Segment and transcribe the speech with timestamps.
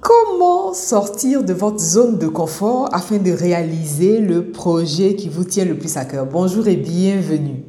[0.00, 5.66] Comment sortir de votre zone de confort afin de réaliser le projet qui vous tient
[5.66, 6.24] le plus à cœur?
[6.24, 7.64] Bonjour et bienvenue.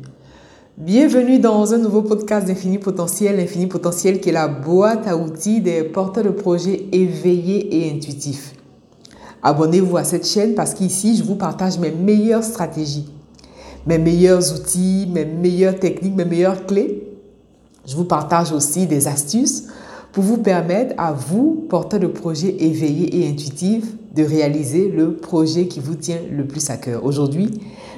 [0.78, 3.38] Bienvenue dans un nouveau podcast d'Infini Potentiel.
[3.38, 8.54] Infini Potentiel qui est la boîte à outils des porteurs de projets éveillés et intuitifs.
[9.44, 13.12] Abonnez-vous à cette chaîne parce qu'ici, je vous partage mes meilleures stratégies,
[13.86, 17.12] mes meilleurs outils, mes meilleures techniques, mes meilleures clés.
[17.86, 19.66] Je vous partage aussi des astuces
[20.12, 25.68] pour vous permettre à vous, porteur de projets éveillés et intuitifs, de réaliser le projet
[25.68, 27.06] qui vous tient le plus à cœur.
[27.06, 27.50] Aujourd'hui,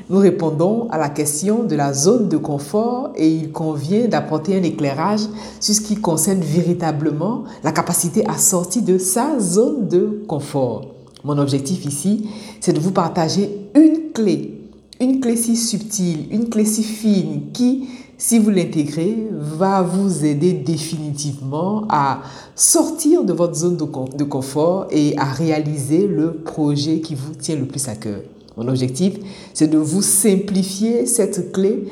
[0.09, 4.63] nous répondons à la question de la zone de confort et il convient d'apporter un
[4.63, 5.21] éclairage
[5.59, 10.85] sur ce qui concerne véritablement la capacité à sortir de sa zone de confort.
[11.23, 14.59] Mon objectif ici, c'est de vous partager une clé,
[14.99, 17.87] une clé si subtile, une clé si fine qui
[18.23, 22.21] si vous l'intégrez, va vous aider définitivement à
[22.55, 27.65] sortir de votre zone de, confort et à réaliser le projet qui vous tient le
[27.65, 28.21] plus à cœur.
[28.55, 29.15] Mon objectif,
[29.53, 31.83] c'est de vous simplifier cette clé,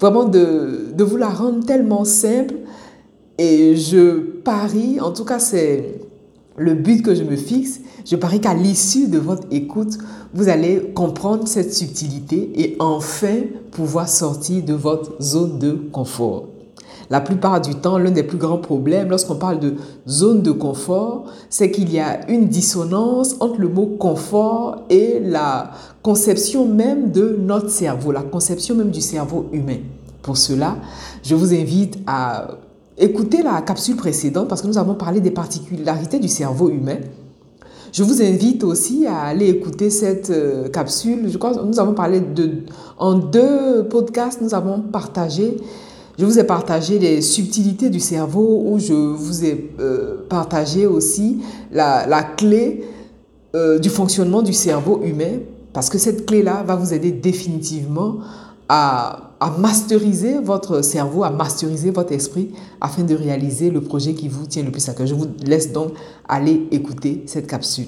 [0.00, 2.56] vraiment de, de vous la rendre tellement simple.
[3.38, 6.00] Et je parie, en tout cas c'est
[6.56, 9.98] le but que je me fixe, je parie qu'à l'issue de votre écoute,
[10.36, 13.36] vous allez comprendre cette subtilité et enfin
[13.72, 16.48] pouvoir sortir de votre zone de confort.
[17.08, 19.74] La plupart du temps, l'un des plus grands problèmes lorsqu'on parle de
[20.06, 25.70] zone de confort, c'est qu'il y a une dissonance entre le mot confort et la
[26.02, 29.78] conception même de notre cerveau, la conception même du cerveau humain.
[30.20, 30.76] Pour cela,
[31.22, 32.48] je vous invite à
[32.98, 36.98] écouter la capsule précédente parce que nous avons parlé des particularités du cerveau humain.
[37.92, 41.28] Je vous invite aussi à aller écouter cette euh, capsule.
[41.30, 42.64] Je crois que nous avons parlé de,
[42.98, 45.56] en deux podcasts, nous avons partagé,
[46.18, 51.38] je vous ai partagé les subtilités du cerveau où je vous ai euh, partagé aussi
[51.70, 52.84] la, la clé
[53.54, 55.40] euh, du fonctionnement du cerveau humain
[55.72, 58.16] parce que cette clé-là va vous aider définitivement
[58.68, 62.50] à, masteriser votre cerveau, à masteriser votre esprit
[62.80, 65.06] afin de réaliser le projet qui vous tient le plus à cœur.
[65.06, 65.92] Je vous laisse donc
[66.28, 67.86] aller écouter cette capsule.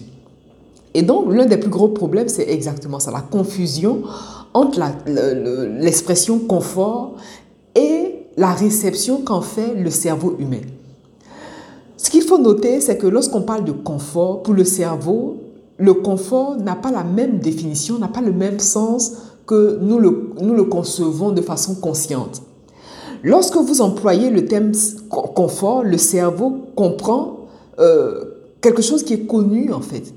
[0.94, 4.02] Et donc, l'un des plus gros problèmes, c'est exactement ça, la confusion
[4.54, 7.16] entre l'expression confort
[7.74, 10.60] et la réception qu'en fait le cerveau humain.
[11.96, 15.38] Ce qu'il faut noter, c'est que lorsqu'on parle de confort, pour le cerveau,
[15.78, 19.12] le confort n'a pas la même définition, n'a pas le même sens
[19.48, 22.42] que nous le, nous le concevons de façon consciente.
[23.24, 24.72] Lorsque vous employez le terme
[25.08, 27.48] confort, le cerveau comprend
[27.80, 28.24] euh,
[28.60, 30.12] quelque chose qui est connu en fait.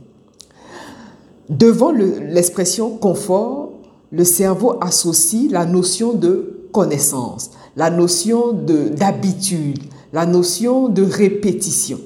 [1.50, 3.72] Devant l'expression confort,
[4.12, 9.80] le cerveau associe la notion de connaissance, la notion d'habitude,
[10.12, 12.00] la notion de répétition.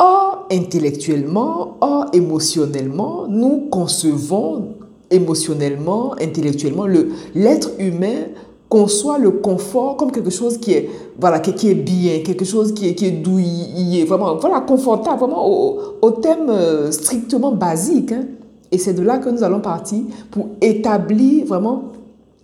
[0.00, 4.74] Or, intellectuellement, or émotionnellement, nous concevons
[5.10, 6.86] émotionnellement, intellectuellement,
[7.34, 8.26] l'être humain
[8.68, 12.88] conçoit le confort comme quelque chose qui est, voilà, qui, est bien, quelque chose qui
[12.88, 18.12] est, qui est douillet, vraiment, voilà, confortable, vraiment au, au thème euh, strictement basique.
[18.12, 18.24] Hein.
[18.72, 20.00] Et c'est de là que nous allons partir
[20.30, 21.92] pour établir vraiment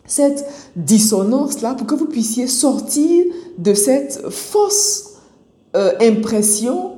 [0.06, 0.44] cette
[0.76, 3.24] dissonance-là, pour que vous puissiez sortir
[3.58, 5.14] de cette fausse
[5.76, 6.92] euh, impression.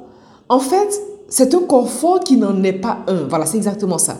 [0.48, 3.24] En fait, c'est un confort qui n'en est pas un.
[3.28, 4.18] Voilà, c'est exactement ça.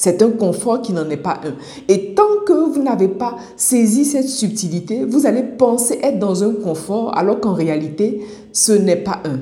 [0.00, 1.52] C'est un confort qui n'en est pas un.
[1.86, 6.54] Et tant que vous n'avez pas saisi cette subtilité, vous allez penser être dans un
[6.54, 9.40] confort alors qu'en réalité, ce n'est pas un.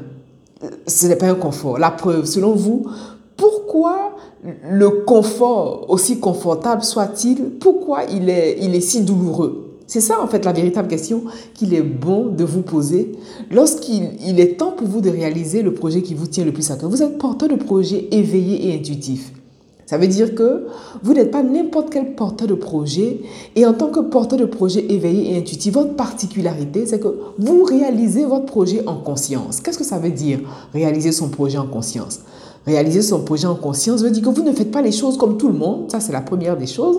[0.89, 1.79] Ce n'est pas un confort.
[1.79, 2.87] La preuve, selon vous,
[3.37, 4.17] pourquoi
[4.69, 9.77] le confort, aussi confortable soit-il, pourquoi il est, il est si douloureux?
[9.87, 11.23] C'est ça en fait la véritable question
[11.55, 13.13] qu'il est bon de vous poser
[13.53, 16.69] lorsqu'il il est temps pour vous de réaliser le projet qui vous tient le plus
[16.73, 16.91] à cœur.
[16.91, 19.33] Vous êtes porteur de projet éveillé et intuitif.
[19.89, 20.67] Ça veut dire que
[21.03, 23.23] vous n'êtes pas n'importe quel porteur de projet.
[23.57, 27.65] Et en tant que porteur de projet éveillé et intuitif, votre particularité, c'est que vous
[27.65, 29.63] réalisez votre projet en conscience.
[29.63, 30.41] Qu'est-ce que ça veut dire,
[30.75, 32.21] réaliser son projet en conscience?
[32.67, 35.39] Réaliser son projet en conscience veut dire que vous ne faites pas les choses comme
[35.39, 35.91] tout le monde.
[35.91, 36.99] Ça, c'est la première des choses.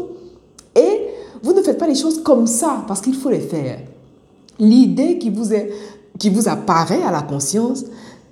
[0.75, 1.09] Et
[1.43, 3.81] vous ne faites pas les choses comme ça, parce qu'il faut les faire.
[4.57, 5.69] L'idée qui vous, est,
[6.17, 7.85] qui vous apparaît à la conscience,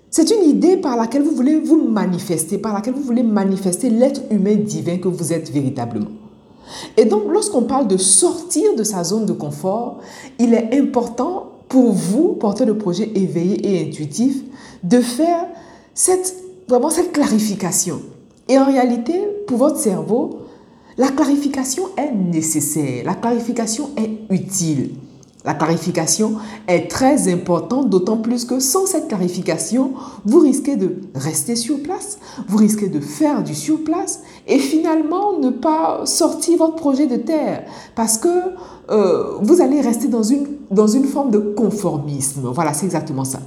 [0.10, 4.22] c'est une idée par laquelle vous voulez vous manifester, par laquelle vous voulez manifester l'être
[4.32, 6.08] humain divin que vous êtes véritablement.
[6.96, 10.00] Et donc, lorsqu'on parle de sortir de sa zone de confort,
[10.40, 14.38] il est important pour vous, porteur de projet éveillé et intuitif,
[14.84, 15.46] de faire
[15.94, 16.36] cette,
[16.68, 18.02] vraiment cette clarification.
[18.48, 20.40] Et en réalité, pour votre cerveau,
[20.98, 24.92] la clarification est nécessaire, la clarification est utile.
[25.48, 26.34] La clarification
[26.68, 29.94] est très importante, d'autant plus que sans cette clarification,
[30.26, 35.40] vous risquez de rester sur place, vous risquez de faire du sur place et finalement
[35.40, 37.64] ne pas sortir votre projet de terre
[37.96, 38.28] parce que
[38.90, 42.42] euh, vous allez rester dans une, dans une forme de conformisme.
[42.54, 43.40] Voilà, c'est exactement ça.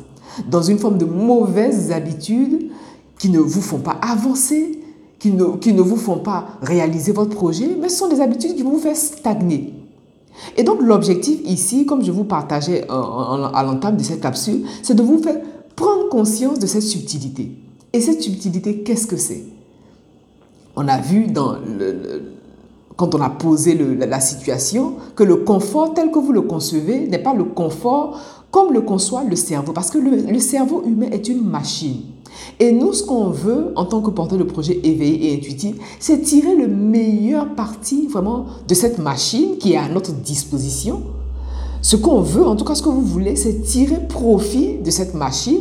[0.49, 2.70] Dans une forme de mauvaises habitudes
[3.19, 4.81] qui ne vous font pas avancer,
[5.19, 8.62] qui ne, qui ne vous font pas réaliser votre projet, mais sont des habitudes qui
[8.62, 9.80] vous faire stagner.
[10.56, 15.02] Et donc l'objectif ici, comme je vous partageais à l'entame de cette capsule, c'est de
[15.02, 15.37] vous faire
[15.76, 17.52] prendre conscience de cette subtilité.
[17.92, 19.44] Et cette subtilité, qu'est-ce que c'est?
[20.76, 21.26] On a vu
[22.96, 27.22] quand on a posé la situation que le confort tel que vous le concevez n'est
[27.22, 28.19] pas le confort
[28.50, 32.02] comme le conçoit le cerveau, parce que le cerveau humain est une machine.
[32.59, 36.21] Et nous, ce qu'on veut en tant que porteur de projet éveillé et intuitif, c'est
[36.23, 41.03] tirer le meilleur parti vraiment de cette machine qui est à notre disposition.
[41.82, 45.15] Ce qu'on veut, en tout cas ce que vous voulez, c'est tirer profit de cette
[45.15, 45.61] machine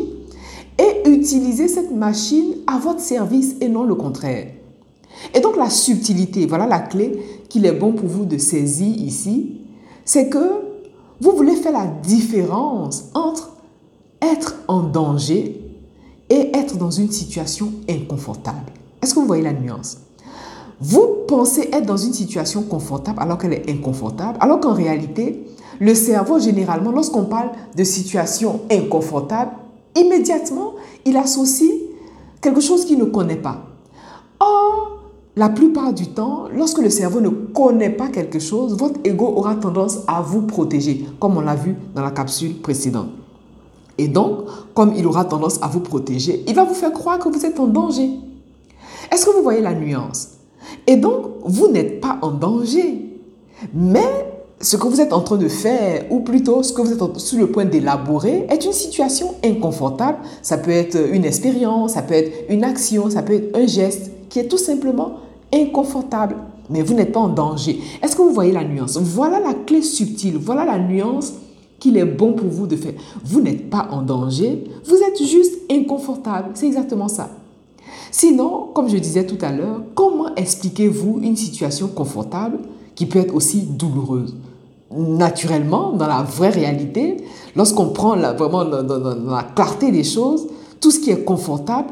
[0.77, 4.47] et utiliser cette machine à votre service et non le contraire.
[5.33, 7.19] Et donc la subtilité, voilà la clé
[7.49, 9.61] qu'il est bon pour vous de saisir ici,
[10.05, 10.61] c'est que
[11.21, 13.51] vous voulez faire la différence entre
[14.21, 15.58] être en danger
[16.29, 18.71] et être dans une situation inconfortable.
[19.01, 19.97] Est-ce que vous voyez la nuance?
[20.81, 25.45] Vous pensez être dans une situation confortable alors qu'elle est inconfortable, alors qu'en réalité,
[25.79, 29.51] le cerveau, généralement, lorsqu'on parle de situation inconfortable,
[29.95, 30.73] immédiatement,
[31.05, 31.71] il associe
[32.41, 33.65] quelque chose qu'il ne connaît pas.
[34.39, 34.99] Or,
[35.35, 39.55] la plupart du temps, lorsque le cerveau ne connaît pas quelque chose, votre ego aura
[39.55, 43.09] tendance à vous protéger, comme on l'a vu dans la capsule précédente.
[43.99, 47.27] Et donc, comme il aura tendance à vous protéger, il va vous faire croire que
[47.27, 48.09] vous êtes en danger.
[49.11, 50.29] Est-ce que vous voyez la nuance?
[50.87, 53.19] Et donc, vous n'êtes pas en danger.
[53.73, 54.07] Mais
[54.61, 57.39] ce que vous êtes en train de faire, ou plutôt ce que vous êtes sur
[57.39, 60.19] le point d'élaborer, est une situation inconfortable.
[60.41, 64.11] Ça peut être une expérience, ça peut être une action, ça peut être un geste
[64.29, 65.15] qui est tout simplement
[65.53, 66.37] inconfortable.
[66.69, 67.81] Mais vous n'êtes pas en danger.
[68.01, 68.97] Est-ce que vous voyez la nuance?
[68.97, 71.33] Voilà la clé subtile, voilà la nuance
[71.79, 72.93] qu'il est bon pour vous de faire.
[73.23, 76.49] Vous n'êtes pas en danger, vous êtes juste inconfortable.
[76.53, 77.29] C'est exactement ça.
[78.11, 82.59] Sinon, comme je disais tout à l'heure, comment expliquez-vous une situation confortable
[82.95, 84.35] qui peut être aussi douloureuse?
[84.91, 87.17] Naturellement, dans la vraie réalité,
[87.55, 90.47] lorsqu'on prend vraiment dans la clarté des choses,
[90.81, 91.89] tout ce qui est confortable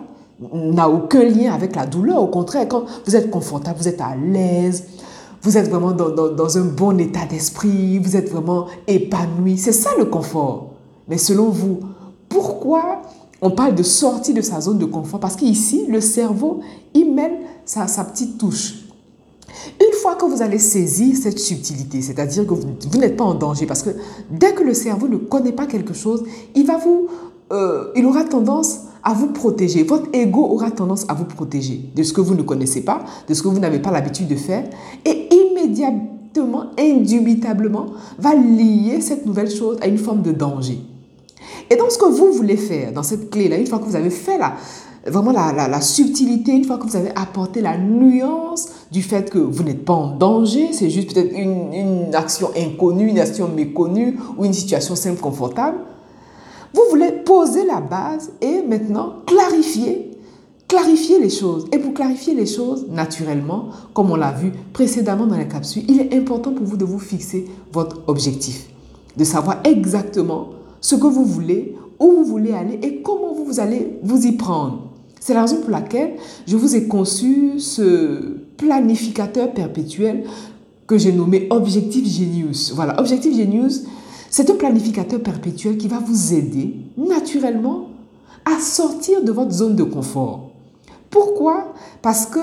[0.53, 2.21] n'a aucun lien avec la douleur.
[2.21, 4.85] Au contraire, quand vous êtes confortable, vous êtes à l'aise,
[5.41, 9.57] vous êtes vraiment dans, un bon état d'esprit, vous êtes vraiment épanoui.
[9.57, 10.73] C'est ça le confort.
[11.07, 11.79] Mais selon vous,
[12.27, 13.01] pourquoi
[13.41, 15.19] on parle de sortir de sa zone de confort?
[15.19, 16.61] Parce qu'ici, le cerveau,
[16.93, 17.33] il mène
[17.65, 18.87] sa, sa petite touche.
[19.79, 23.65] Une fois que vous allez saisir cette subtilité, c'est-à-dire que vous, n'êtes pas en danger,
[23.65, 23.91] parce que
[24.29, 26.23] dès que le cerveau ne connaît pas quelque chose,
[26.55, 27.07] il va vous,
[27.51, 29.83] euh, il aura tendance à vous protéger.
[29.83, 33.33] Votre ego aura tendance à vous protéger de ce que vous ne connaissez pas, de
[33.33, 34.65] ce que vous n'avez pas l'habitude de faire.
[35.05, 37.85] Et immédiatement, indubitablement,
[38.19, 40.79] va lier cette nouvelle chose à une forme de danger.
[41.69, 44.09] Et donc, ce que vous voulez faire dans cette clé-là, une fois que vous avez
[44.09, 44.55] fait la,
[45.05, 49.37] vraiment la, la, subtilité, une fois que vous avez apporté la nuance du fait que
[49.37, 54.19] vous n'êtes pas en danger, c'est juste peut-être une, une action inconnue, une action méconnue
[54.37, 55.77] ou une situation simple, confortable,
[56.73, 60.11] vous voulez poser la base et maintenant clarifier,
[60.67, 61.65] clarifier les choses.
[61.71, 65.99] Et pour clarifier les choses, naturellement, comme on l'a vu précédemment dans la capsule, il
[65.99, 68.67] est important pour vous de vous fixer votre objectif,
[69.15, 70.49] de savoir exactement
[70.81, 74.83] ce que vous voulez, où vous voulez aller et comment vous allez vous y prendre.
[75.19, 76.13] C'est la raison pour laquelle
[76.45, 80.23] je vous ai conçu ce planificateur perpétuel
[80.85, 82.71] que j'ai nommé Objectif Genius.
[82.73, 83.83] Voilà, Objectif Genius,
[84.29, 87.89] c'est un planificateur perpétuel qui va vous aider naturellement
[88.45, 90.51] à sortir de votre zone de confort.
[91.09, 91.73] Pourquoi?
[92.01, 92.39] Parce que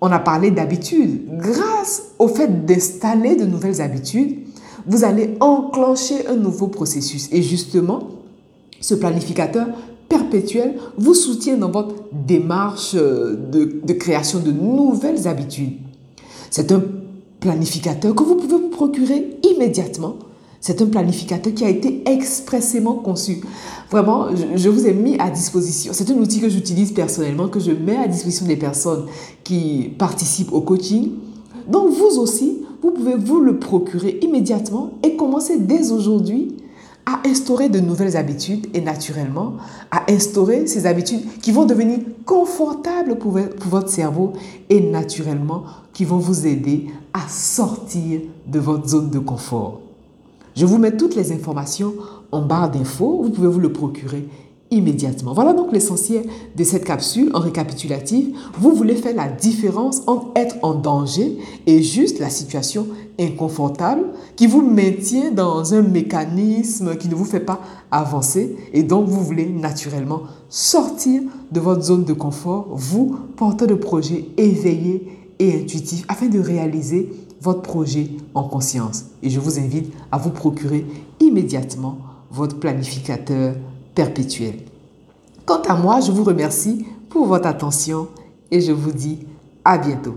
[0.00, 1.26] on a parlé d'habitude.
[1.38, 4.40] Grâce au fait d'installer de nouvelles habitudes,
[4.86, 7.28] vous allez enclencher un nouveau processus.
[7.32, 8.00] Et justement,
[8.80, 9.66] ce planificateur
[10.08, 15.78] perpétuel vous soutient dans votre démarche de, de création de nouvelles habitudes.
[16.50, 16.82] C'est un
[17.40, 20.16] planificateur que vous pouvez vous procurer immédiatement
[20.66, 23.40] c'est un planificateur qui a été expressément conçu.
[23.88, 25.92] Vraiment, je, vous ai mis à disposition.
[25.94, 29.06] C'est un outil que j'utilise personnellement, que je mets à disposition des personnes
[29.44, 31.12] qui participent au coaching.
[31.68, 36.56] Donc vous aussi, vous pouvez vous le procurer immédiatement et commencer dès aujourd'hui
[37.06, 39.58] à instaurer de nouvelles habitudes et naturellement
[39.92, 44.32] à instaurer ces habitudes qui vont devenir confortables pour, votre cerveau
[44.68, 49.85] et naturellement qui vont vous aider à sortir de votre zone de confort.
[50.56, 51.92] Je vous mets toutes les informations
[52.32, 53.20] en barre d'infos.
[53.22, 54.26] Vous pouvez vous le procurer
[54.70, 55.34] immédiatement.
[55.34, 56.24] Voilà donc l'essentiel
[56.56, 58.28] de cette capsule en récapitulatif.
[58.58, 61.36] Vous voulez faire la différence entre être en danger
[61.66, 62.86] et juste la situation
[63.20, 67.60] inconfortable qui vous maintient dans un mécanisme qui ne vous fait pas
[67.90, 71.22] avancer et donc vous voulez naturellement sortir
[71.52, 75.06] de votre zone de confort, vous, porteur de projet éveillé
[75.38, 79.06] et intuitif afin de réaliser votre projet en conscience.
[79.22, 80.86] Et je vous invite à vous procurer
[81.20, 81.98] immédiatement
[82.30, 83.54] votre planificateur
[83.94, 84.56] perpétuel.
[85.44, 88.08] Quant à moi, je vous remercie pour votre attention
[88.50, 89.20] et je vous dis
[89.64, 90.16] à bientôt.